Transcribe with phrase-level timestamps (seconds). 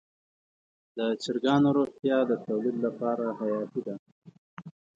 [0.97, 3.95] د چرګانو روغتیا د تولید لپاره حیاتي ده.